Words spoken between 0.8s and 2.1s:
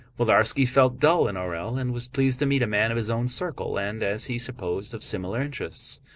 dull in Orël and was